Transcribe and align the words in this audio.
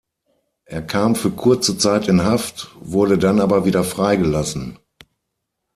Er 0.65 0.81
kam 0.81 1.13
für 1.15 1.29
kurze 1.29 1.77
Zeit 1.77 2.07
in 2.07 2.23
Haft, 2.23 2.69
wurde 2.79 3.19
dann 3.19 3.39
aber 3.39 3.65
wieder 3.65 3.83
freigelassen. 3.83 4.79